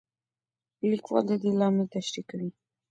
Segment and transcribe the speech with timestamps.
[0.89, 2.49] لیکوال د دې لامل تشریح کوي.